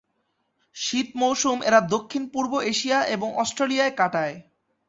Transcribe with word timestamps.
শীত 0.75 1.07
মৌসুম 1.15 1.57
এরা 1.63 1.79
দক্ষিণ-পূর্ব 1.89 2.53
এশিয়া 2.71 2.99
এবং 3.15 3.27
অস্ট্রেলিয়ায় 3.35 3.93
কাটায়। 3.97 4.35